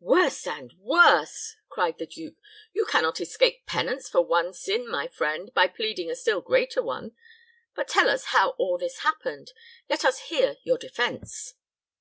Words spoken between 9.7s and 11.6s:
let us hear your defense."